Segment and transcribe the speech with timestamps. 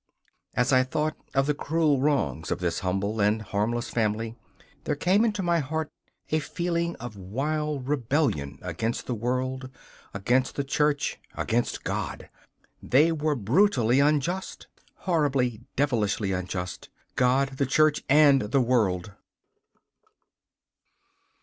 [0.55, 4.35] As I thought of the cruel wrongs of this humble and harmless family
[4.85, 5.91] there came into my heart
[6.31, 9.69] a feeling of wild rebellion against the world,
[10.11, 12.31] against the Church, against God!
[12.81, 14.65] They were brutally unjust,
[15.05, 16.89] horribly, devilishly unjust!
[17.15, 19.11] God, the Church, and the world.